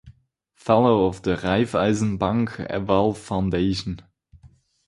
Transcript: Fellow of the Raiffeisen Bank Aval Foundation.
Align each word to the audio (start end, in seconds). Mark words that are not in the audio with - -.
Fellow 0.55 1.05
of 1.05 1.21
the 1.23 1.35
Raiffeisen 1.43 2.17
Bank 2.17 2.59
Aval 2.71 3.13
Foundation. 3.13 4.01